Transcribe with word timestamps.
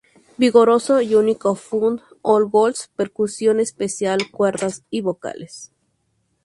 Vigoroso 0.39 0.99
y 1.01 1.13
único 1.13 1.53
Full-on 1.53 2.49
gold, 2.49 2.75
percusión 2.95 3.59
especial, 3.59 4.31
cuerdas 4.31 4.83
y 4.89 5.01
vocales. 5.01 5.73